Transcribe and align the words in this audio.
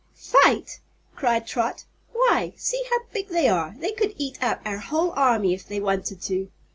"Fight!" 0.15 0.79
cried 1.15 1.45
Trot; 1.45 1.85
"why, 2.11 2.53
see 2.57 2.83
how 2.89 2.97
big 3.13 3.27
they 3.27 3.47
are. 3.47 3.75
They 3.77 3.91
could 3.91 4.15
eat 4.17 4.41
up 4.41 4.59
our 4.65 4.79
whole 4.79 5.11
army, 5.11 5.53
if 5.53 5.67
they 5.67 5.79
wanted 5.79 6.23
to." 6.23 6.49